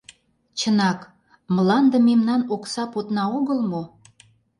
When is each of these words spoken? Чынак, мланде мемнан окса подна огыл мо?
Чынак, 0.59 0.99
мланде 1.55 1.97
мемнан 2.07 2.41
окса 2.55 2.83
подна 2.93 3.23
огыл 3.37 3.59
мо? 3.71 3.83